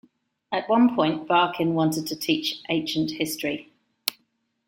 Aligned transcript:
At 0.51 0.67
one 0.67 0.95
point, 0.95 1.27
Barkin 1.27 1.75
wanted 1.75 2.07
to 2.07 2.15
teach 2.15 2.63
ancient 2.69 3.11
history. 3.11 3.71